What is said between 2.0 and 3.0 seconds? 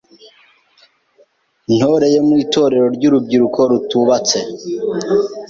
yo mu Itorero